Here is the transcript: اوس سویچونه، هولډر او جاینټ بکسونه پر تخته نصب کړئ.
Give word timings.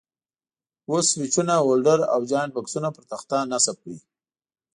اوس 0.89 1.05
سویچونه، 1.13 1.53
هولډر 1.65 1.99
او 2.13 2.19
جاینټ 2.29 2.51
بکسونه 2.55 2.89
پر 2.95 3.03
تخته 3.11 3.37
نصب 3.51 3.75
کړئ. 3.83 3.97